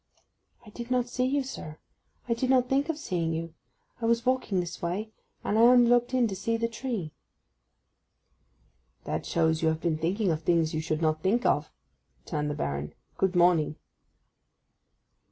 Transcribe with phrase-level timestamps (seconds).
[0.65, 1.77] 'I did not see you, sir.
[2.27, 3.53] I did not think of seeing you.
[4.01, 5.11] I was walking this way,
[5.43, 7.11] and I only looked in to see the tree.'
[9.03, 11.71] 'That shows you have been thinking of things you should not think of,'
[12.25, 12.95] returned the Baron.
[13.19, 13.75] 'Good morning.